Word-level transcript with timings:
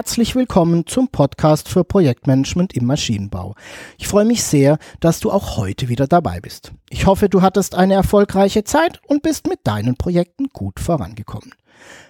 Herzlich 0.00 0.34
willkommen 0.34 0.86
zum 0.86 1.08
Podcast 1.08 1.68
für 1.68 1.84
Projektmanagement 1.84 2.72
im 2.72 2.86
Maschinenbau. 2.86 3.54
Ich 3.98 4.08
freue 4.08 4.24
mich 4.24 4.42
sehr, 4.42 4.78
dass 5.00 5.20
du 5.20 5.30
auch 5.30 5.58
heute 5.58 5.90
wieder 5.90 6.06
dabei 6.06 6.40
bist. 6.40 6.72
Ich 6.88 7.04
hoffe, 7.04 7.28
du 7.28 7.42
hattest 7.42 7.74
eine 7.74 7.92
erfolgreiche 7.92 8.64
Zeit 8.64 8.98
und 9.08 9.20
bist 9.20 9.46
mit 9.46 9.58
deinen 9.64 9.96
Projekten 9.96 10.46
gut 10.54 10.80
vorangekommen. 10.80 11.52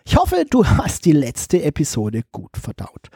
Ich 0.05 0.17
hoffe, 0.17 0.45
du 0.49 0.65
hast 0.67 1.05
die 1.05 1.11
letzte 1.11 1.65
Episode 1.65 2.23
gut 2.31 2.57
verdaut. 2.57 3.11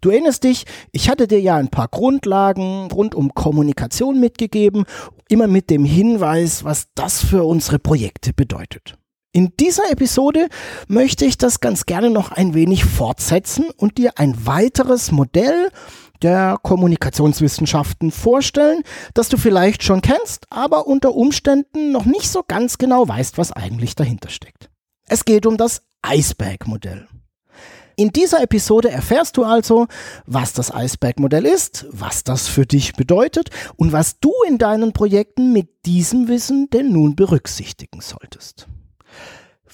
Du 0.00 0.10
erinnerst 0.10 0.42
dich, 0.42 0.64
ich 0.90 1.08
hatte 1.08 1.28
dir 1.28 1.40
ja 1.40 1.54
ein 1.54 1.68
paar 1.68 1.86
Grundlagen 1.86 2.90
rund 2.90 3.14
um 3.14 3.32
Kommunikation 3.32 4.18
mitgegeben, 4.18 4.86
immer 5.28 5.46
mit 5.46 5.70
dem 5.70 5.84
Hinweis, 5.84 6.64
was 6.64 6.88
das 6.96 7.24
für 7.24 7.44
unsere 7.44 7.78
Projekte 7.78 8.32
bedeutet. 8.32 8.98
In 9.36 9.52
dieser 9.60 9.90
Episode 9.90 10.48
möchte 10.88 11.26
ich 11.26 11.36
das 11.36 11.60
ganz 11.60 11.84
gerne 11.84 12.08
noch 12.08 12.32
ein 12.32 12.54
wenig 12.54 12.86
fortsetzen 12.86 13.66
und 13.76 13.98
dir 13.98 14.12
ein 14.16 14.46
weiteres 14.46 15.12
Modell 15.12 15.68
der 16.22 16.56
Kommunikationswissenschaften 16.62 18.12
vorstellen, 18.12 18.82
das 19.12 19.28
du 19.28 19.36
vielleicht 19.36 19.82
schon 19.82 20.00
kennst, 20.00 20.46
aber 20.48 20.86
unter 20.86 21.14
Umständen 21.14 21.92
noch 21.92 22.06
nicht 22.06 22.30
so 22.30 22.44
ganz 22.48 22.78
genau 22.78 23.06
weißt, 23.06 23.36
was 23.36 23.52
eigentlich 23.52 23.94
dahinter 23.94 24.30
steckt. 24.30 24.70
Es 25.06 25.26
geht 25.26 25.44
um 25.44 25.58
das 25.58 25.82
Iceberg-Modell. 26.00 27.06
In 27.96 28.12
dieser 28.12 28.42
Episode 28.42 28.90
erfährst 28.90 29.36
du 29.36 29.44
also, 29.44 29.86
was 30.24 30.54
das 30.54 30.72
Iceberg-Modell 30.74 31.44
ist, 31.44 31.84
was 31.90 32.24
das 32.24 32.48
für 32.48 32.64
dich 32.64 32.94
bedeutet 32.94 33.50
und 33.76 33.92
was 33.92 34.18
du 34.18 34.32
in 34.48 34.56
deinen 34.56 34.94
Projekten 34.94 35.52
mit 35.52 35.84
diesem 35.84 36.26
Wissen 36.28 36.70
denn 36.70 36.90
nun 36.90 37.16
berücksichtigen 37.16 38.00
solltest. 38.00 38.66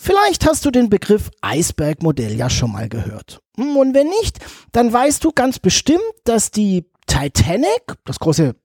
Vielleicht 0.05 0.49
hast 0.49 0.65
du 0.65 0.73
den 0.73 0.91
Begriff 0.91 1.31
Eisbergmodell 1.43 2.35
ja 2.35 2.51
schon 2.51 2.73
mal 2.73 2.89
gehört. 2.89 3.41
Hm, 3.57 3.77
und 3.77 3.95
wenn 3.95 4.09
nicht, 4.09 4.41
dann 4.73 4.93
weißt 4.93 5.23
du 5.23 5.31
ganz 5.31 5.61
bestimmt, 5.61 6.03
dass 6.25 6.51
die 6.51 6.91
Titanic, 7.07 7.95
das 8.05 8.19
große 8.19 8.57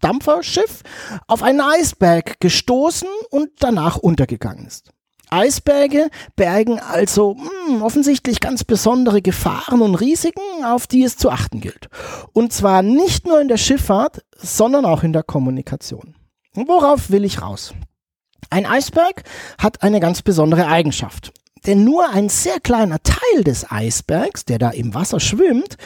Dampferschiff, 0.00 0.82
auf 1.26 1.42
einen 1.42 1.60
Eisberg 1.60 2.40
gestoßen 2.40 3.10
und 3.28 3.50
danach 3.58 3.98
untergegangen 3.98 4.66
ist. 4.66 4.90
Eisberge 5.28 6.08
bergen 6.34 6.80
also 6.80 7.34
mh, 7.34 7.50
hm, 7.66 7.82
offensichtlich 7.82 8.40
ganz 8.40 8.64
besondere 8.64 9.20
Gefahren 9.20 9.82
und 9.82 9.96
Risiken, 9.96 10.64
auf 10.64 10.86
die 10.86 11.02
es 11.02 11.18
zu 11.18 11.28
achten 11.28 11.60
gilt. 11.60 11.90
Und 12.32 12.54
zwar 12.54 12.80
nicht 12.80 13.26
nur 13.26 13.38
in 13.42 13.48
der 13.48 13.58
Schifffahrt, 13.58 14.24
sondern 14.34 14.86
auch 14.86 15.02
in 15.02 15.12
der 15.12 15.24
Kommunikation. 15.24 16.14
worauf 16.54 17.10
will 17.10 17.26
ich 17.26 17.42
raus? 17.42 17.74
Ein 18.56 18.64
Eisberg 18.64 19.22
hat 19.58 19.82
eine 19.82 20.00
ganz 20.00 20.22
besondere 20.22 20.66
Eigenschaft. 20.66 21.30
Denn 21.66 21.84
nur 21.84 22.08
ein 22.08 22.30
sehr 22.30 22.58
kleiner 22.58 23.02
Teil 23.02 23.44
des 23.44 23.70
Eisbergs, 23.70 24.46
der 24.46 24.58
da 24.58 24.70
im 24.70 24.94
Wasser 24.94 25.20
schwimmt, 25.20 25.76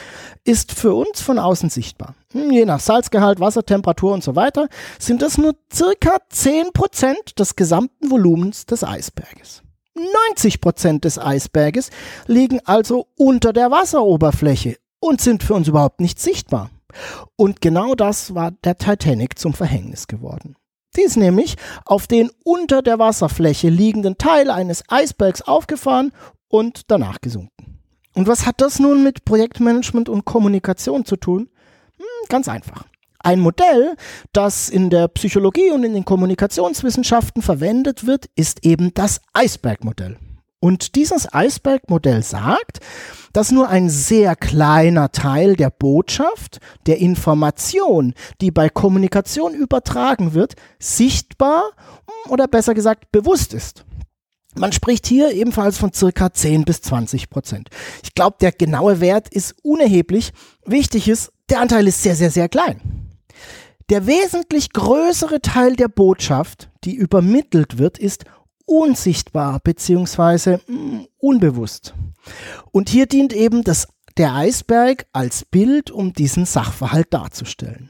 ist 0.45 0.71
für 0.71 0.93
uns 0.93 1.19
von 1.19 1.37
außen 1.37 1.69
sichtbar. 1.69 2.15
Hm, 2.31 2.49
je 2.49 2.63
nach 2.63 2.79
Salzgehalt, 2.79 3.41
Wassertemperatur 3.41 4.13
und 4.13 4.23
so 4.23 4.37
weiter 4.37 4.69
sind 4.99 5.21
das 5.21 5.37
nur 5.37 5.53
circa 5.73 6.15
10% 6.31 7.35
des 7.37 7.57
gesamten 7.57 8.09
Volumens 8.09 8.65
des 8.65 8.85
Eisberges. 8.85 9.63
90% 10.37 11.01
des 11.01 11.19
Eisberges 11.19 11.89
liegen 12.27 12.61
also 12.63 13.07
unter 13.17 13.51
der 13.51 13.69
Wasseroberfläche 13.69 14.77
und 15.01 15.19
sind 15.19 15.43
für 15.43 15.55
uns 15.55 15.67
überhaupt 15.67 15.99
nicht 15.99 16.21
sichtbar. 16.21 16.69
Und 17.35 17.59
genau 17.59 17.95
das 17.95 18.33
war 18.33 18.51
der 18.63 18.77
Titanic 18.77 19.37
zum 19.37 19.53
Verhängnis 19.53 20.07
geworden. 20.07 20.55
Ist 20.97 21.17
nämlich 21.17 21.55
auf 21.85 22.07
den 22.07 22.29
unter 22.43 22.81
der 22.81 22.99
Wasserfläche 22.99 23.69
liegenden 23.69 24.17
Teil 24.17 24.49
eines 24.49 24.83
Eisbergs 24.87 25.41
aufgefahren 25.41 26.11
und 26.47 26.91
danach 26.91 27.21
gesunken. 27.21 27.79
Und 28.13 28.27
was 28.27 28.45
hat 28.45 28.61
das 28.61 28.79
nun 28.79 29.03
mit 29.03 29.25
Projektmanagement 29.25 30.09
und 30.09 30.25
Kommunikation 30.25 31.05
zu 31.05 31.15
tun? 31.15 31.49
Hm, 31.97 32.05
ganz 32.29 32.47
einfach. 32.47 32.85
Ein 33.19 33.39
Modell, 33.39 33.95
das 34.33 34.69
in 34.69 34.89
der 34.89 35.07
Psychologie 35.07 35.71
und 35.71 35.83
in 35.83 35.93
den 35.93 36.05
Kommunikationswissenschaften 36.05 37.41
verwendet 37.41 38.05
wird, 38.05 38.29
ist 38.35 38.65
eben 38.65 38.93
das 38.93 39.21
Eisbergmodell. 39.33 40.17
Und 40.59 40.95
dieses 40.95 41.31
Eisbergmodell 41.33 42.23
sagt, 42.23 42.79
dass 43.33 43.51
nur 43.51 43.69
ein 43.69 43.89
sehr 43.89 44.35
kleiner 44.35 45.11
Teil 45.11 45.55
der 45.55 45.69
Botschaft, 45.69 46.59
der 46.85 46.99
Information, 46.99 48.13
die 48.41 48.51
bei 48.51 48.69
Kommunikation 48.69 49.53
übertragen 49.53 50.33
wird, 50.33 50.55
sichtbar 50.79 51.71
oder 52.29 52.47
besser 52.47 52.73
gesagt 52.73 53.11
bewusst 53.11 53.53
ist. 53.53 53.85
Man 54.55 54.73
spricht 54.73 55.07
hier 55.07 55.31
ebenfalls 55.31 55.77
von 55.77 55.93
circa 55.93 56.33
10 56.33 56.65
bis 56.65 56.81
20 56.81 57.29
Prozent. 57.29 57.69
Ich 58.03 58.13
glaube, 58.13 58.35
der 58.41 58.51
genaue 58.51 58.99
Wert 58.99 59.29
ist 59.29 59.55
unerheblich. 59.63 60.33
Wichtig 60.65 61.07
ist, 61.07 61.31
der 61.49 61.61
Anteil 61.61 61.87
ist 61.87 62.03
sehr, 62.03 62.15
sehr, 62.15 62.31
sehr 62.31 62.49
klein. 62.49 62.81
Der 63.89 64.07
wesentlich 64.07 64.71
größere 64.73 65.41
Teil 65.41 65.75
der 65.75 65.87
Botschaft, 65.87 66.69
die 66.83 66.95
übermittelt 66.95 67.77
wird, 67.77 67.97
ist 67.97 68.25
unsichtbar 68.71 69.59
bzw. 69.59 70.57
Mm, 70.67 71.05
unbewusst. 71.17 71.93
Und 72.71 72.89
hier 72.89 73.05
dient 73.05 73.33
eben 73.33 73.63
das, 73.63 73.89
der 74.17 74.33
Eisberg 74.33 75.05
als 75.11 75.43
Bild, 75.43 75.91
um 75.91 76.13
diesen 76.13 76.45
Sachverhalt 76.45 77.13
darzustellen. 77.13 77.89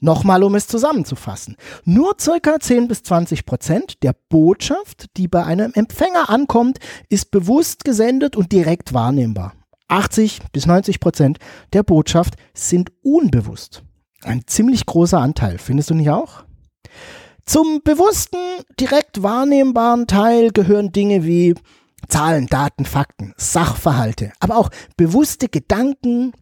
Nochmal, 0.00 0.42
um 0.42 0.54
es 0.54 0.66
zusammenzufassen. 0.66 1.56
Nur 1.84 2.16
circa 2.20 2.58
10 2.58 2.88
bis 2.88 3.02
20 3.02 3.46
Prozent 3.46 4.02
der 4.02 4.14
Botschaft, 4.28 5.06
die 5.16 5.28
bei 5.28 5.44
einem 5.44 5.72
Empfänger 5.74 6.30
ankommt, 6.30 6.78
ist 7.08 7.30
bewusst 7.30 7.84
gesendet 7.84 8.36
und 8.36 8.52
direkt 8.52 8.92
wahrnehmbar. 8.92 9.54
80 9.88 10.40
bis 10.52 10.66
90 10.66 11.00
Prozent 11.00 11.38
der 11.72 11.82
Botschaft 11.82 12.34
sind 12.54 12.92
unbewusst. 13.02 13.82
Ein 14.22 14.42
ziemlich 14.46 14.86
großer 14.86 15.18
Anteil, 15.18 15.58
findest 15.58 15.90
du 15.90 15.94
nicht 15.94 16.10
auch? 16.10 16.44
Zum 17.46 17.82
bewussten, 17.82 18.38
direkt 18.80 19.22
wahrnehmbaren 19.22 20.06
Teil 20.06 20.50
gehören 20.50 20.92
Dinge 20.92 21.24
wie 21.24 21.54
Zahlen, 22.08 22.46
Daten, 22.46 22.86
Fakten, 22.86 23.34
Sachverhalte, 23.36 24.32
aber 24.40 24.56
auch 24.56 24.70
bewusste 24.96 25.48
Gedanken, 25.48 26.32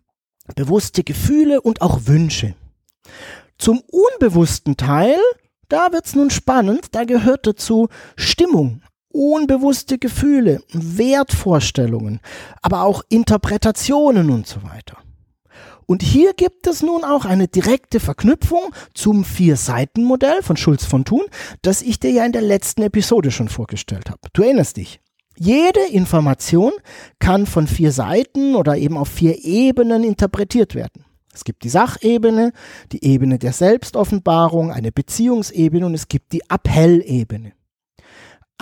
bewusste 0.54 1.02
Gefühle 1.02 1.60
und 1.60 1.82
auch 1.82 2.06
Wünsche. 2.06 2.54
Zum 3.58 3.82
unbewussten 3.90 4.76
Teil, 4.76 5.16
da 5.68 5.92
wird's 5.92 6.14
nun 6.14 6.30
spannend, 6.30 6.94
da 6.94 7.04
gehört 7.04 7.46
dazu 7.46 7.88
Stimmung, 8.16 8.82
unbewusste 9.12 9.98
Gefühle, 9.98 10.62
Wertvorstellungen, 10.72 12.20
aber 12.60 12.82
auch 12.82 13.02
Interpretationen 13.08 14.30
und 14.30 14.46
so 14.46 14.62
weiter. 14.62 15.01
Und 15.92 16.02
hier 16.02 16.32
gibt 16.32 16.66
es 16.68 16.82
nun 16.82 17.04
auch 17.04 17.26
eine 17.26 17.48
direkte 17.48 18.00
Verknüpfung 18.00 18.74
zum 18.94 19.24
Vier-Seiten-Modell 19.24 20.42
von 20.42 20.56
Schulz 20.56 20.86
von 20.86 21.04
Thun, 21.04 21.20
das 21.60 21.82
ich 21.82 22.00
dir 22.00 22.10
ja 22.10 22.24
in 22.24 22.32
der 22.32 22.40
letzten 22.40 22.80
Episode 22.80 23.30
schon 23.30 23.50
vorgestellt 23.50 24.08
habe. 24.08 24.20
Du 24.32 24.40
erinnerst 24.40 24.78
dich. 24.78 25.00
Jede 25.36 25.80
Information 25.90 26.72
kann 27.18 27.44
von 27.44 27.66
vier 27.66 27.92
Seiten 27.92 28.54
oder 28.54 28.78
eben 28.78 28.96
auf 28.96 29.08
vier 29.08 29.44
Ebenen 29.44 30.02
interpretiert 30.02 30.74
werden. 30.74 31.04
Es 31.34 31.44
gibt 31.44 31.62
die 31.62 31.68
Sachebene, 31.68 32.54
die 32.92 33.04
Ebene 33.04 33.38
der 33.38 33.52
Selbstoffenbarung, 33.52 34.72
eine 34.72 34.92
Beziehungsebene 34.92 35.84
und 35.84 35.92
es 35.92 36.08
gibt 36.08 36.32
die 36.32 36.40
Appellebene. 36.48 37.52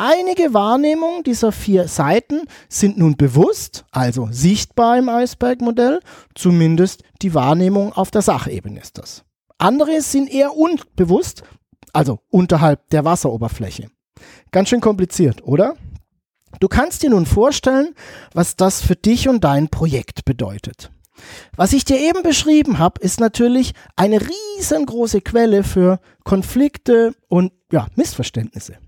Einige 0.03 0.55
Wahrnehmungen 0.55 1.25
dieser 1.25 1.53
vier 1.53 1.87
Seiten 1.87 2.45
sind 2.71 2.97
nun 2.97 3.19
bewusst, 3.19 3.85
also 3.91 4.29
sichtbar 4.31 4.97
im 4.97 5.11
Eisbergmodell, 5.11 6.01
zumindest 6.35 7.03
die 7.21 7.35
Wahrnehmung 7.35 7.93
auf 7.93 8.11
der 8.11 8.23
Sachebene 8.23 8.81
ist 8.81 8.97
das. 8.97 9.25
Andere 9.59 10.01
sind 10.01 10.33
eher 10.33 10.57
unbewusst, 10.57 11.43
also 11.93 12.21
unterhalb 12.31 12.89
der 12.89 13.05
Wasseroberfläche. 13.05 13.91
Ganz 14.53 14.71
schön 14.71 14.81
kompliziert, 14.81 15.45
oder? 15.45 15.75
Du 16.61 16.69
kannst 16.69 17.03
dir 17.03 17.11
nun 17.11 17.27
vorstellen, 17.27 17.95
was 18.33 18.57
das 18.57 18.81
für 18.81 18.97
dich 18.97 19.29
und 19.29 19.45
dein 19.45 19.69
Projekt 19.69 20.25
bedeutet. 20.25 20.91
Was 21.57 21.75
ich 21.75 21.85
dir 21.85 21.99
eben 21.99 22.23
beschrieben 22.23 22.79
habe, 22.79 23.03
ist 23.03 23.21
natürlich 23.21 23.75
eine 23.97 24.19
riesengroße 24.23 25.21
Quelle 25.21 25.63
für 25.63 26.01
Konflikte 26.25 27.15
und 27.29 27.53
ja, 27.71 27.89
Missverständnisse. 27.97 28.79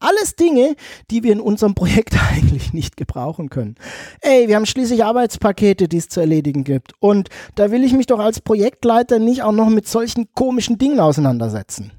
Alles 0.00 0.36
Dinge, 0.36 0.76
die 1.10 1.22
wir 1.22 1.32
in 1.32 1.40
unserem 1.40 1.74
Projekt 1.74 2.14
eigentlich 2.32 2.72
nicht 2.72 2.96
gebrauchen 2.96 3.50
können. 3.50 3.76
Ey, 4.20 4.48
wir 4.48 4.56
haben 4.56 4.66
schließlich 4.66 5.04
Arbeitspakete, 5.04 5.88
die 5.88 5.96
es 5.96 6.08
zu 6.08 6.20
erledigen 6.20 6.64
gibt. 6.64 6.92
Und 7.00 7.28
da 7.54 7.70
will 7.70 7.84
ich 7.84 7.92
mich 7.92 8.06
doch 8.06 8.20
als 8.20 8.40
Projektleiter 8.40 9.18
nicht 9.18 9.42
auch 9.42 9.52
noch 9.52 9.68
mit 9.68 9.88
solchen 9.88 10.32
komischen 10.34 10.78
Dingen 10.78 11.00
auseinandersetzen. 11.00 11.92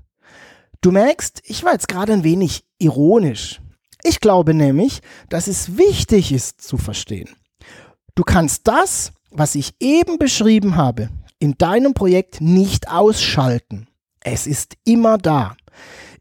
Du 0.82 0.92
merkst, 0.92 1.42
ich 1.44 1.64
war 1.64 1.74
jetzt 1.74 1.90
gerade 1.90 2.14
ein 2.14 2.24
wenig 2.24 2.64
ironisch. 2.78 3.60
Ich 4.04 4.22
glaube 4.22 4.54
nämlich, 4.54 5.02
dass 5.28 5.48
es 5.48 5.78
wichtig 5.78 6.32
ist 6.32 6.62
zu 6.62 6.78
verstehen. 6.78 7.30
Du 8.16 8.24
kannst 8.24 8.68
das, 8.68 9.12
was 9.30 9.56
ich 9.56 9.74
eben 9.82 10.18
beschrieben 10.18 10.78
habe, 10.78 11.10
in 11.40 11.56
deinem 11.58 11.94
Projekt 11.94 12.40
nicht 12.40 12.90
ausschalten. 12.90 13.88
Es 14.22 14.48
ist 14.48 14.76
immer 14.86 15.18
da. 15.18 15.56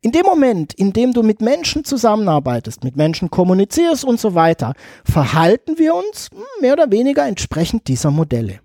In 0.00 0.12
dem 0.12 0.24
Moment, 0.24 0.74
in 0.74 0.92
dem 0.92 1.12
du 1.12 1.22
mit 1.22 1.40
Menschen 1.40 1.84
zusammenarbeitest, 1.84 2.84
mit 2.84 2.96
Menschen 2.96 3.30
kommunizierst 3.30 4.04
und 4.04 4.20
so 4.20 4.34
weiter, 4.34 4.74
verhalten 5.04 5.78
wir 5.78 5.94
uns 5.94 6.30
mehr 6.60 6.74
oder 6.74 6.90
weniger 6.90 7.26
entsprechend 7.26 7.88
dieser 7.88 8.10
Modelle. 8.10 8.60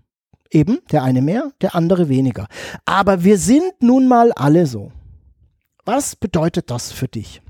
Eben, 0.52 0.80
der 0.92 1.02
eine 1.02 1.22
mehr, 1.22 1.52
der 1.62 1.74
andere 1.74 2.10
weniger. 2.10 2.48
Aber 2.86 3.24
wir 3.24 3.40
sind 3.40 3.74
nun 3.82 4.08
mal 4.08 4.32
alle 4.34 4.68
so. 4.68 4.92
Was 5.86 6.16
bedeutet 6.16 6.70
das 6.70 6.92
für 6.92 7.08
dich? 7.08 7.42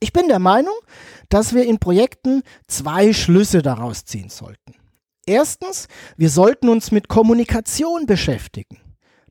Ich 0.00 0.12
bin 0.12 0.28
der 0.28 0.40
Meinung, 0.40 0.74
dass 1.28 1.54
wir 1.54 1.64
in 1.64 1.78
Projekten 1.78 2.42
zwei 2.66 3.12
Schlüsse 3.12 3.62
daraus 3.62 4.04
ziehen 4.04 4.28
sollten. 4.28 4.74
Erstens, 5.24 5.88
wir 6.16 6.28
sollten 6.28 6.68
uns 6.68 6.90
mit 6.90 7.08
Kommunikation 7.08 8.06
beschäftigen. 8.06 8.83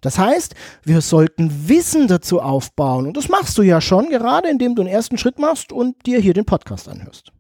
Das 0.04 0.20
heißt, 0.20 0.54
wir 0.84 1.02
sollten 1.02 1.68
Wissen 1.68 2.08
dazu 2.08 2.42
aufbauen. 2.42 3.08
Und 3.08 3.18
das 3.18 3.30
machst 3.30 3.58
du 3.58 3.64
ja 3.64 3.82
schon, 3.82 4.10
gerade 4.10 4.50
indem 4.50 4.76
du 4.76 4.84
den 4.84 4.92
ersten 4.92 5.18
Schritt 5.18 5.40
machst 5.40 5.72
und 5.72 6.06
dir 6.06 6.20
hier 6.20 6.34
den 6.34 6.46
Podcast 6.46 6.88
anhörst. 6.88 7.32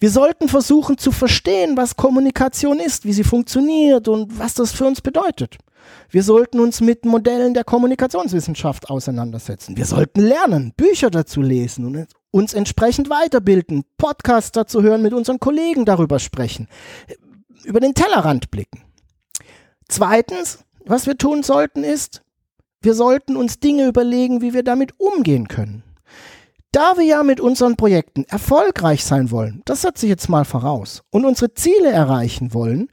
Wir 0.00 0.10
sollten 0.10 0.48
versuchen 0.48 0.98
zu 0.98 1.12
verstehen, 1.12 1.76
was 1.76 1.96
Kommunikation 1.96 2.80
ist, 2.80 3.04
wie 3.04 3.12
sie 3.12 3.22
funktioniert 3.22 4.08
und 4.08 4.38
was 4.38 4.54
das 4.54 4.72
für 4.72 4.86
uns 4.86 5.00
bedeutet. 5.00 5.58
Wir 6.10 6.22
sollten 6.22 6.58
uns 6.60 6.80
mit 6.80 7.04
Modellen 7.04 7.54
der 7.54 7.64
Kommunikationswissenschaft 7.64 8.88
auseinandersetzen. 8.90 9.76
Wir 9.76 9.84
sollten 9.84 10.20
lernen, 10.20 10.72
Bücher 10.76 11.10
dazu 11.10 11.42
lesen 11.42 11.84
und 11.84 12.06
uns 12.30 12.54
entsprechend 12.54 13.10
weiterbilden, 13.10 13.84
Podcasts 13.98 14.52
dazu 14.52 14.82
hören, 14.82 15.02
mit 15.02 15.12
unseren 15.12 15.38
Kollegen 15.38 15.84
darüber 15.84 16.18
sprechen, 16.18 16.68
über 17.64 17.80
den 17.80 17.94
Tellerrand 17.94 18.50
blicken. 18.50 18.82
Zweitens, 19.88 20.64
was 20.84 21.06
wir 21.06 21.16
tun 21.16 21.42
sollten, 21.42 21.84
ist, 21.84 22.22
wir 22.80 22.94
sollten 22.94 23.36
uns 23.36 23.60
Dinge 23.60 23.86
überlegen, 23.86 24.42
wie 24.42 24.52
wir 24.52 24.62
damit 24.62 24.94
umgehen 24.98 25.48
können. 25.48 25.82
Da 26.72 26.96
wir 26.96 27.04
ja 27.04 27.22
mit 27.22 27.40
unseren 27.40 27.76
Projekten 27.76 28.24
erfolgreich 28.24 29.04
sein 29.04 29.30
wollen, 29.30 29.62
das 29.64 29.82
setze 29.82 30.06
ich 30.06 30.10
jetzt 30.10 30.28
mal 30.28 30.44
voraus, 30.44 31.02
und 31.10 31.24
unsere 31.24 31.54
Ziele 31.54 31.90
erreichen 31.90 32.52
wollen, 32.52 32.88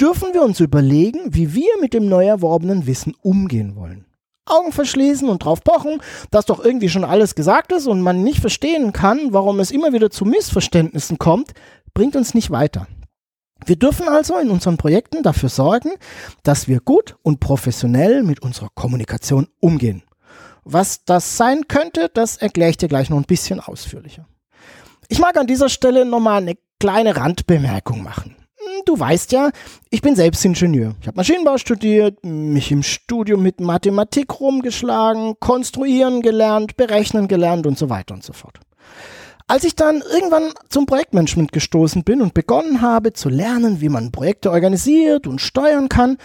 dürfen 0.00 0.32
wir 0.32 0.42
uns 0.42 0.60
überlegen, 0.60 1.34
wie 1.34 1.54
wir 1.54 1.78
mit 1.80 1.94
dem 1.94 2.08
neu 2.08 2.26
erworbenen 2.26 2.86
Wissen 2.86 3.14
umgehen 3.22 3.76
wollen. 3.76 4.06
Augen 4.46 4.72
verschließen 4.72 5.28
und 5.28 5.44
drauf 5.44 5.62
pochen, 5.62 6.00
dass 6.30 6.46
doch 6.46 6.64
irgendwie 6.64 6.88
schon 6.88 7.04
alles 7.04 7.34
gesagt 7.34 7.72
ist 7.72 7.86
und 7.86 8.00
man 8.00 8.22
nicht 8.22 8.40
verstehen 8.40 8.92
kann, 8.92 9.32
warum 9.32 9.60
es 9.60 9.70
immer 9.70 9.92
wieder 9.92 10.10
zu 10.10 10.24
Missverständnissen 10.24 11.18
kommt, 11.18 11.52
bringt 11.94 12.16
uns 12.16 12.32
nicht 12.32 12.50
weiter. 12.50 12.86
Wir 13.66 13.76
dürfen 13.76 14.08
also 14.08 14.38
in 14.38 14.50
unseren 14.50 14.76
Projekten 14.76 15.24
dafür 15.24 15.48
sorgen, 15.48 15.90
dass 16.44 16.68
wir 16.68 16.78
gut 16.78 17.16
und 17.22 17.40
professionell 17.40 18.22
mit 18.22 18.40
unserer 18.40 18.68
Kommunikation 18.74 19.48
umgehen. 19.58 20.04
Was 20.62 21.04
das 21.04 21.36
sein 21.36 21.66
könnte, 21.66 22.08
das 22.14 22.36
erkläre 22.36 22.70
ich 22.70 22.76
dir 22.76 22.88
gleich 22.88 23.10
noch 23.10 23.18
ein 23.18 23.24
bisschen 23.24 23.58
ausführlicher. 23.58 24.26
Ich 25.08 25.18
mag 25.18 25.36
an 25.36 25.48
dieser 25.48 25.68
Stelle 25.68 26.04
nochmal 26.04 26.42
eine 26.42 26.56
kleine 26.78 27.16
Randbemerkung 27.16 28.04
machen. 28.04 28.36
Hm, 28.56 28.82
du 28.84 28.98
weißt 28.98 29.32
ja, 29.32 29.50
ich 29.90 30.00
bin 30.00 30.14
selbst 30.14 30.44
Ingenieur. 30.44 30.94
Ich 31.00 31.08
habe 31.08 31.16
Maschinenbau 31.16 31.58
studiert, 31.58 32.24
mich 32.24 32.70
im 32.70 32.84
Studium 32.84 33.42
mit 33.42 33.60
Mathematik 33.60 34.38
rumgeschlagen, 34.40 35.34
konstruieren 35.40 36.22
gelernt, 36.22 36.76
berechnen 36.76 37.26
gelernt 37.26 37.66
und 37.66 37.78
so 37.78 37.90
weiter 37.90 38.14
und 38.14 38.22
so 38.22 38.32
fort. 38.32 38.60
Als 39.48 39.62
ich 39.62 39.76
dann 39.76 40.02
irgendwann 40.12 40.50
zum 40.70 40.86
Projektmanagement 40.86 41.52
gestoßen 41.52 42.02
bin 42.02 42.20
und 42.20 42.34
begonnen 42.34 42.80
habe 42.80 43.12
zu 43.12 43.28
lernen, 43.28 43.80
wie 43.80 43.88
man 43.88 44.10
Projekte 44.10 44.50
organisiert 44.50 45.28
und 45.28 45.40
steuern 45.40 45.88
kann, 45.88 46.18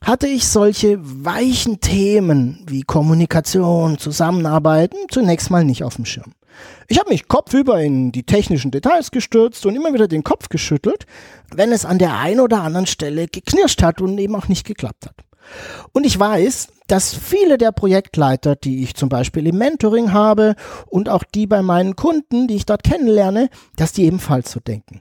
hatte 0.00 0.28
ich 0.28 0.46
solche 0.46 0.98
weichen 1.00 1.80
Themen 1.80 2.64
wie 2.68 2.82
Kommunikation, 2.82 3.98
Zusammenarbeiten 3.98 4.96
zunächst 5.10 5.50
mal 5.50 5.64
nicht 5.64 5.82
auf 5.82 5.96
dem 5.96 6.04
Schirm. 6.04 6.32
Ich 6.86 7.00
habe 7.00 7.10
mich 7.10 7.26
kopfüber 7.26 7.80
in 7.80 8.12
die 8.12 8.22
technischen 8.22 8.70
Details 8.70 9.10
gestürzt 9.10 9.66
und 9.66 9.74
immer 9.74 9.92
wieder 9.92 10.06
den 10.06 10.22
Kopf 10.22 10.48
geschüttelt, 10.48 11.06
wenn 11.52 11.72
es 11.72 11.84
an 11.84 11.98
der 11.98 12.18
einen 12.18 12.38
oder 12.38 12.62
anderen 12.62 12.86
Stelle 12.86 13.26
geknirscht 13.26 13.82
hat 13.82 14.00
und 14.00 14.16
eben 14.18 14.36
auch 14.36 14.46
nicht 14.46 14.64
geklappt 14.64 15.06
hat. 15.06 15.16
Und 15.92 16.04
ich 16.04 16.18
weiß, 16.18 16.68
dass 16.86 17.14
viele 17.14 17.56
der 17.56 17.72
Projektleiter, 17.72 18.56
die 18.56 18.82
ich 18.82 18.94
zum 18.94 19.08
Beispiel 19.08 19.46
im 19.46 19.58
Mentoring 19.58 20.12
habe 20.12 20.56
und 20.86 21.08
auch 21.08 21.22
die 21.22 21.46
bei 21.46 21.62
meinen 21.62 21.94
Kunden, 21.96 22.48
die 22.48 22.56
ich 22.56 22.66
dort 22.66 22.82
kennenlerne, 22.82 23.48
dass 23.76 23.92
die 23.92 24.04
ebenfalls 24.04 24.50
so 24.50 24.60
denken. 24.60 25.00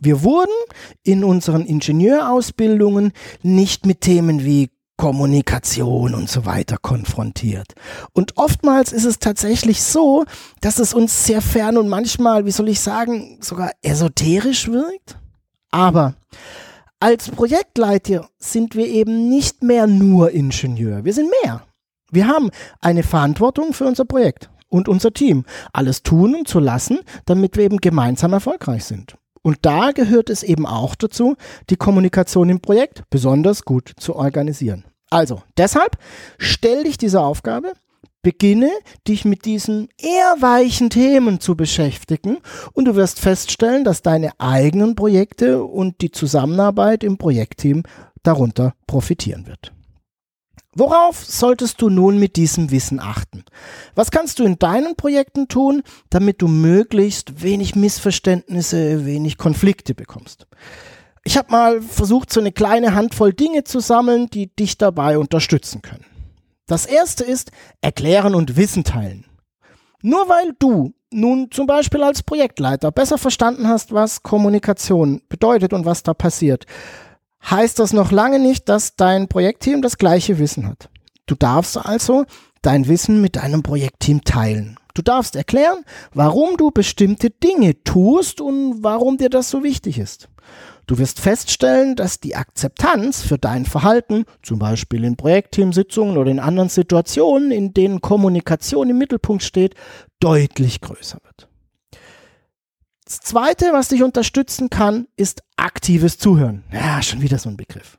Wir 0.00 0.22
wurden 0.22 0.54
in 1.02 1.24
unseren 1.24 1.64
Ingenieurausbildungen 1.64 3.12
nicht 3.42 3.86
mit 3.86 4.00
Themen 4.00 4.44
wie 4.44 4.70
Kommunikation 4.96 6.14
und 6.14 6.28
so 6.28 6.44
weiter 6.44 6.76
konfrontiert. 6.76 7.74
Und 8.12 8.36
oftmals 8.36 8.92
ist 8.92 9.04
es 9.04 9.20
tatsächlich 9.20 9.82
so, 9.82 10.24
dass 10.60 10.80
es 10.80 10.92
uns 10.92 11.24
sehr 11.24 11.40
fern 11.40 11.78
und 11.78 11.88
manchmal, 11.88 12.46
wie 12.46 12.50
soll 12.50 12.68
ich 12.68 12.80
sagen, 12.80 13.38
sogar 13.40 13.70
esoterisch 13.82 14.68
wirkt. 14.68 15.18
Aber 15.70 16.14
als 17.00 17.30
Projektleiter 17.30 18.28
sind 18.38 18.74
wir 18.74 18.86
eben 18.86 19.28
nicht 19.28 19.62
mehr 19.62 19.86
nur 19.86 20.30
Ingenieur, 20.30 21.04
wir 21.04 21.12
sind 21.12 21.32
mehr. 21.42 21.62
Wir 22.10 22.26
haben 22.26 22.50
eine 22.80 23.02
Verantwortung 23.02 23.72
für 23.72 23.84
unser 23.84 24.04
Projekt 24.04 24.50
und 24.68 24.88
unser 24.88 25.12
Team, 25.12 25.44
alles 25.72 26.02
tun 26.02 26.34
und 26.34 26.48
zu 26.48 26.58
lassen, 26.58 27.00
damit 27.26 27.56
wir 27.56 27.64
eben 27.64 27.78
gemeinsam 27.78 28.32
erfolgreich 28.32 28.84
sind. 28.84 29.16
Und 29.42 29.58
da 29.62 29.92
gehört 29.92 30.30
es 30.30 30.42
eben 30.42 30.66
auch 30.66 30.94
dazu, 30.94 31.36
die 31.70 31.76
Kommunikation 31.76 32.48
im 32.48 32.60
Projekt 32.60 33.04
besonders 33.10 33.64
gut 33.64 33.92
zu 33.98 34.16
organisieren. 34.16 34.84
Also, 35.10 35.42
deshalb 35.56 35.96
stell 36.38 36.84
dich 36.84 36.98
dieser 36.98 37.22
Aufgabe, 37.22 37.72
Beginne 38.22 38.70
dich 39.06 39.24
mit 39.24 39.44
diesen 39.44 39.88
eher 39.96 40.36
weichen 40.40 40.90
Themen 40.90 41.40
zu 41.40 41.56
beschäftigen 41.56 42.38
und 42.72 42.86
du 42.86 42.96
wirst 42.96 43.20
feststellen, 43.20 43.84
dass 43.84 44.02
deine 44.02 44.32
eigenen 44.38 44.96
Projekte 44.96 45.62
und 45.62 46.00
die 46.00 46.10
Zusammenarbeit 46.10 47.04
im 47.04 47.16
Projektteam 47.16 47.84
darunter 48.22 48.74
profitieren 48.86 49.46
wird. 49.46 49.72
Worauf 50.74 51.24
solltest 51.24 51.80
du 51.80 51.90
nun 51.90 52.18
mit 52.18 52.36
diesem 52.36 52.70
Wissen 52.70 53.00
achten? 53.00 53.44
Was 53.94 54.10
kannst 54.10 54.38
du 54.38 54.44
in 54.44 54.58
deinen 54.58 54.96
Projekten 54.96 55.48
tun, 55.48 55.82
damit 56.10 56.40
du 56.42 56.46
möglichst 56.46 57.42
wenig 57.42 57.74
Missverständnisse, 57.74 59.04
wenig 59.04 59.38
Konflikte 59.38 59.94
bekommst? 59.94 60.46
Ich 61.24 61.36
habe 61.36 61.50
mal 61.50 61.82
versucht, 61.82 62.32
so 62.32 62.40
eine 62.40 62.52
kleine 62.52 62.94
Handvoll 62.94 63.32
Dinge 63.32 63.64
zu 63.64 63.80
sammeln, 63.80 64.28
die 64.28 64.54
dich 64.54 64.78
dabei 64.78 65.18
unterstützen 65.18 65.82
können. 65.82 66.04
Das 66.68 66.84
erste 66.86 67.24
ist 67.24 67.50
erklären 67.80 68.34
und 68.34 68.56
Wissen 68.56 68.84
teilen. 68.84 69.24
Nur 70.02 70.28
weil 70.28 70.54
du 70.58 70.92
nun 71.10 71.50
zum 71.50 71.66
Beispiel 71.66 72.02
als 72.02 72.22
Projektleiter 72.22 72.92
besser 72.92 73.16
verstanden 73.16 73.66
hast, 73.66 73.92
was 73.92 74.22
Kommunikation 74.22 75.22
bedeutet 75.30 75.72
und 75.72 75.86
was 75.86 76.02
da 76.02 76.12
passiert, 76.12 76.66
heißt 77.50 77.78
das 77.78 77.94
noch 77.94 78.12
lange 78.12 78.38
nicht, 78.38 78.68
dass 78.68 78.96
dein 78.96 79.28
Projektteam 79.28 79.80
das 79.80 79.96
gleiche 79.96 80.38
Wissen 80.38 80.68
hat. 80.68 80.90
Du 81.26 81.34
darfst 81.34 81.78
also 81.78 82.26
dein 82.60 82.86
Wissen 82.86 83.22
mit 83.22 83.36
deinem 83.36 83.62
Projektteam 83.62 84.22
teilen. 84.22 84.76
Du 84.92 85.00
darfst 85.00 85.36
erklären, 85.36 85.84
warum 86.12 86.58
du 86.58 86.70
bestimmte 86.70 87.30
Dinge 87.30 87.82
tust 87.82 88.42
und 88.42 88.82
warum 88.82 89.16
dir 89.16 89.30
das 89.30 89.48
so 89.48 89.62
wichtig 89.62 89.98
ist. 89.98 90.28
Du 90.88 90.96
wirst 90.96 91.20
feststellen, 91.20 91.96
dass 91.96 92.18
die 92.18 92.34
Akzeptanz 92.34 93.20
für 93.20 93.36
dein 93.36 93.66
Verhalten, 93.66 94.24
zum 94.42 94.58
Beispiel 94.58 95.04
in 95.04 95.16
Projektteamsitzungen 95.16 96.16
oder 96.16 96.30
in 96.30 96.40
anderen 96.40 96.70
Situationen, 96.70 97.50
in 97.50 97.74
denen 97.74 98.00
Kommunikation 98.00 98.88
im 98.88 98.96
Mittelpunkt 98.96 99.42
steht, 99.42 99.74
deutlich 100.18 100.80
größer 100.80 101.18
wird. 101.22 101.46
Das 103.04 103.20
Zweite, 103.20 103.74
was 103.74 103.88
dich 103.88 104.02
unterstützen 104.02 104.70
kann, 104.70 105.08
ist 105.16 105.42
aktives 105.56 106.16
Zuhören. 106.16 106.64
Ja, 106.72 107.02
schon 107.02 107.20
wieder 107.20 107.36
so 107.36 107.50
ein 107.50 107.58
Begriff. 107.58 107.98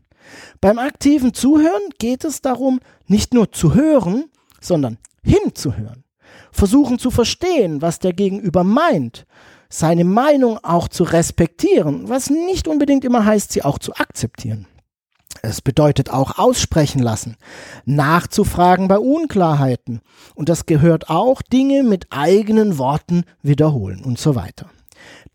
Beim 0.59 0.79
aktiven 0.79 1.35
Zuhören 1.35 1.89
geht 1.99 2.23
es 2.23 2.41
darum, 2.41 2.79
nicht 3.05 3.35
nur 3.35 3.51
zu 3.51 3.75
hören, 3.75 4.31
sondern 4.59 4.97
hinzuhören. 5.21 6.05
Versuchen 6.51 6.97
zu 6.97 7.11
verstehen, 7.11 7.83
was 7.83 7.99
der 7.99 8.13
Gegenüber 8.13 8.63
meint 8.63 9.27
seine 9.69 10.03
Meinung 10.03 10.59
auch 10.63 10.87
zu 10.87 11.03
respektieren, 11.03 12.09
was 12.09 12.29
nicht 12.29 12.67
unbedingt 12.67 13.05
immer 13.05 13.25
heißt, 13.25 13.51
sie 13.51 13.63
auch 13.63 13.79
zu 13.79 13.93
akzeptieren. 13.95 14.67
Es 15.41 15.61
bedeutet 15.61 16.09
auch 16.09 16.37
aussprechen 16.37 17.01
lassen, 17.01 17.37
nachzufragen 17.85 18.87
bei 18.87 18.99
Unklarheiten 18.99 20.01
und 20.35 20.49
das 20.49 20.65
gehört 20.65 21.09
auch 21.09 21.41
Dinge 21.41 21.83
mit 21.83 22.07
eigenen 22.09 22.77
Worten 22.77 23.23
wiederholen 23.41 24.03
und 24.03 24.19
so 24.19 24.35
weiter. 24.35 24.69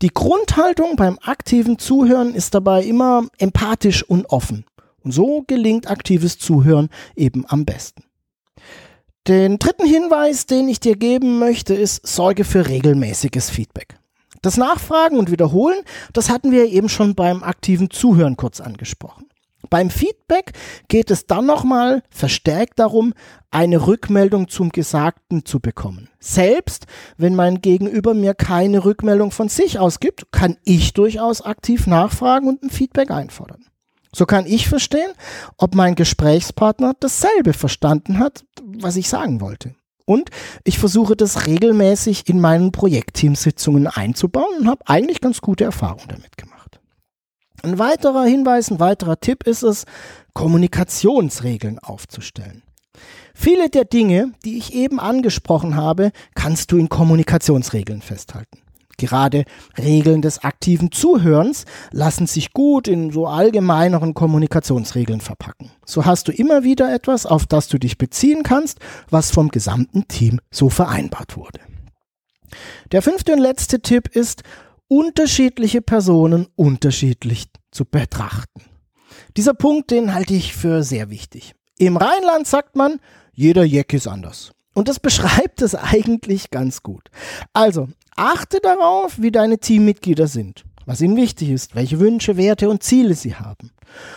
Die 0.01 0.09
Grundhaltung 0.13 0.95
beim 0.95 1.17
aktiven 1.23 1.79
Zuhören 1.79 2.35
ist 2.35 2.53
dabei 2.53 2.83
immer 2.83 3.25
empathisch 3.37 4.03
und 4.03 4.25
offen. 4.27 4.65
Und 5.03 5.11
so 5.11 5.43
gelingt 5.45 5.89
aktives 5.89 6.37
Zuhören 6.37 6.89
eben 7.15 7.45
am 7.47 7.65
besten. 7.65 8.03
Den 9.27 9.57
dritten 9.57 9.85
Hinweis, 9.85 10.45
den 10.45 10.67
ich 10.67 10.79
dir 10.79 10.95
geben 10.95 11.39
möchte, 11.39 11.73
ist 11.73 12.05
Sorge 12.05 12.43
für 12.43 12.67
regelmäßiges 12.67 13.49
Feedback. 13.49 13.97
Das 14.45 14.57
Nachfragen 14.57 15.17
und 15.17 15.31
Wiederholen, 15.31 15.79
das 16.13 16.29
hatten 16.29 16.51
wir 16.51 16.65
eben 16.65 16.87
schon 16.87 17.15
beim 17.15 17.41
aktiven 17.41 17.89
Zuhören 17.89 18.37
kurz 18.37 18.61
angesprochen. 18.61 19.25
Beim 19.71 19.89
Feedback 19.89 20.51
geht 20.87 21.09
es 21.09 21.25
dann 21.25 21.47
nochmal 21.47 22.03
verstärkt 22.11 22.77
darum, 22.77 23.15
eine 23.49 23.87
Rückmeldung 23.87 24.47
zum 24.47 24.69
Gesagten 24.69 25.45
zu 25.45 25.59
bekommen. 25.59 26.09
Selbst 26.19 26.85
wenn 27.17 27.33
mein 27.33 27.59
Gegenüber 27.61 28.13
mir 28.13 28.35
keine 28.35 28.85
Rückmeldung 28.85 29.31
von 29.31 29.49
sich 29.49 29.79
ausgibt, 29.79 30.31
kann 30.31 30.57
ich 30.63 30.93
durchaus 30.93 31.41
aktiv 31.41 31.87
nachfragen 31.87 32.47
und 32.47 32.61
ein 32.61 32.69
Feedback 32.69 33.09
einfordern. 33.09 33.65
So 34.13 34.27
kann 34.27 34.45
ich 34.45 34.69
verstehen, 34.69 35.11
ob 35.57 35.73
mein 35.73 35.95
Gesprächspartner 35.95 36.93
dasselbe 36.99 37.53
verstanden 37.53 38.19
hat, 38.19 38.45
was 38.63 38.95
ich 38.95 39.09
sagen 39.09 39.41
wollte. 39.41 39.73
Und 40.05 40.29
ich 40.63 40.77
versuche 40.77 41.15
das 41.15 41.47
regelmäßig 41.47 42.29
in 42.29 42.39
meinen 42.39 42.71
Projektteamsitzungen 42.71 43.87
einzubauen 43.87 44.59
und 44.59 44.67
habe 44.67 44.87
eigentlich 44.87 45.19
ganz 45.19 45.41
gute 45.41 45.63
Erfahrungen 45.63 46.07
damit 46.07 46.37
gemacht. 46.37 46.79
Ein 47.63 47.79
weiterer 47.79 48.25
Hinweis, 48.25 48.69
ein 48.69 48.79
weiterer 48.79 49.19
Tipp 49.19 49.47
ist 49.47 49.63
es, 49.63 49.85
Kommunikationsregeln 50.33 51.79
aufzustellen. 51.79 52.61
Viele 53.33 53.69
der 53.69 53.85
Dinge, 53.85 54.33
die 54.45 54.57
ich 54.57 54.73
eben 54.73 54.99
angesprochen 54.99 55.75
habe, 55.75 56.11
kannst 56.35 56.71
du 56.71 56.77
in 56.77 56.89
Kommunikationsregeln 56.89 58.01
festhalten. 58.01 58.59
Gerade 58.97 59.45
Regeln 59.77 60.21
des 60.21 60.43
aktiven 60.43 60.91
Zuhörens 60.91 61.65
lassen 61.91 62.27
sich 62.27 62.53
gut 62.53 62.87
in 62.87 63.11
so 63.11 63.27
allgemeineren 63.27 64.13
Kommunikationsregeln 64.13 65.21
verpacken. 65.21 65.71
So 65.85 66.05
hast 66.05 66.27
du 66.27 66.31
immer 66.31 66.63
wieder 66.63 66.93
etwas, 66.93 67.25
auf 67.25 67.45
das 67.45 67.67
du 67.67 67.77
dich 67.77 67.97
beziehen 67.97 68.43
kannst, 68.43 68.79
was 69.09 69.31
vom 69.31 69.49
gesamten 69.49 70.07
Team 70.07 70.39
so 70.51 70.69
vereinbart 70.69 71.37
wurde. 71.37 71.59
Der 72.91 73.01
fünfte 73.01 73.33
und 73.33 73.39
letzte 73.39 73.81
Tipp 73.81 74.07
ist, 74.07 74.43
unterschiedliche 74.87 75.81
Personen 75.81 76.47
unterschiedlich 76.55 77.47
zu 77.71 77.85
betrachten. 77.85 78.61
Dieser 79.35 79.53
Punkt, 79.53 79.91
den 79.91 80.13
halte 80.13 80.33
ich 80.33 80.55
für 80.55 80.83
sehr 80.83 81.09
wichtig. 81.09 81.55
Im 81.77 81.97
Rheinland 81.97 82.47
sagt 82.47 82.75
man, 82.75 82.99
jeder 83.33 83.63
Jeck 83.63 83.93
ist 83.93 84.07
anders. 84.07 84.51
Und 84.73 84.87
das 84.87 84.99
beschreibt 85.01 85.61
es 85.61 85.75
eigentlich 85.75 86.51
ganz 86.51 86.83
gut. 86.83 87.09
Also, 87.53 87.89
achte 88.15 88.59
darauf, 88.61 89.21
wie 89.21 89.31
deine 89.31 89.59
Teammitglieder 89.59 90.27
sind, 90.27 90.65
was 90.85 91.01
ihnen 91.01 91.17
wichtig 91.17 91.49
ist, 91.49 91.75
welche 91.75 91.99
Wünsche, 91.99 92.37
Werte 92.37 92.69
und 92.69 92.83
Ziele 92.83 93.13
sie 93.13 93.35
haben. 93.35 93.71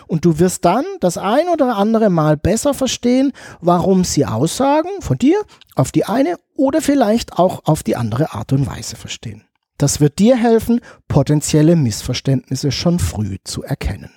Und 0.07 0.25
du 0.25 0.38
wirst 0.38 0.64
dann 0.64 0.85
das 1.00 1.19
ein 1.19 1.49
oder 1.49 1.76
andere 1.76 2.11
Mal 2.11 2.37
besser 2.37 2.75
verstehen, 2.75 3.33
warum 3.61 4.05
sie 4.05 4.26
Aussagen 4.26 4.90
von 5.00 5.19
dir 5.19 5.40
auf 5.75 5.93
die 5.93 6.05
eine 6.05 6.37
oder 6.57 6.81
vielleicht 6.81 7.38
auch 7.38 7.64
auf 7.64 7.83
die 7.83 7.97
andere 7.97 8.33
Art 8.33 8.52
und 8.52 8.67
Weise 8.67 8.97
verstehen. 8.97 9.45
Das 9.76 10.00
wird 10.00 10.19
dir 10.19 10.37
helfen, 10.37 10.81
potenzielle 11.07 11.76
Missverständnisse 11.76 12.73
schon 12.73 12.99
früh 12.99 13.37
zu 13.45 13.62
erkennen. 13.62 14.11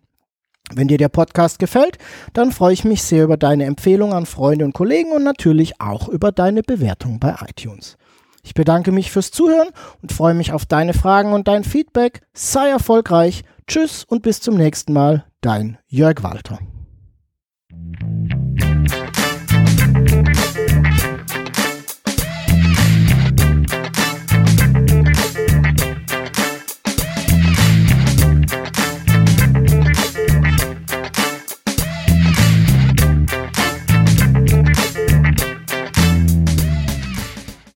Wenn 0.74 0.88
dir 0.88 0.97
der 0.97 1.09
Podcast 1.09 1.59
gefällt, 1.59 1.97
dann 2.33 2.51
freue 2.51 2.74
ich 2.74 2.83
mich 2.83 3.03
sehr 3.03 3.24
über 3.24 3.38
deine 3.38 3.65
Empfehlung 3.65 4.13
an 4.13 4.25
Freunde 4.25 4.65
und 4.65 4.74
Kollegen 4.74 5.12
und 5.12 5.24
natürlich 5.24 5.79
auch 5.79 6.09
über 6.09 6.31
deine 6.31 6.62
Bewertung 6.62 7.19
bei 7.19 7.36
iTunes. 7.47 7.97
Ich 8.43 8.53
bedanke 8.53 8.91
mich 8.91 9.12
fürs 9.12 9.31
Zuhören 9.31 9.69
und 10.01 10.12
freue 10.12 10.33
mich 10.33 10.51
auf 10.53 10.65
deine 10.65 10.93
Fragen 10.93 11.33
und 11.33 11.47
dein 11.47 11.63
Feedback. 11.63 12.21
Sei 12.33 12.69
erfolgreich. 12.69 13.43
Tschüss 13.67 14.05
und 14.05 14.21
bis 14.24 14.39
zum 14.39 14.55
nächsten 14.55 14.93
Mal. 14.93 15.25
Dein 15.41 15.77
Jörg 15.88 16.24
Walter. 16.24 16.59